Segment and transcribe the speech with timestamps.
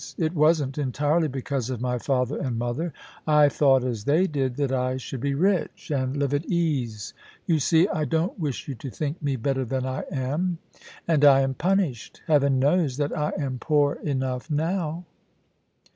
[0.17, 2.91] It wasn't entirely because of my father and mother.
[3.27, 7.13] I thought, as they did, that I should be rich, and live at ease—
[7.45, 10.57] you see, I don't wish you to think me better than I am—
[11.07, 15.05] and I am punished; heaven know^s that I am poor enough now.'